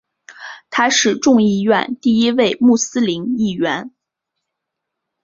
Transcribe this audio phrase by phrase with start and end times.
[0.71, 3.91] 他是众议院第一位穆斯林议员。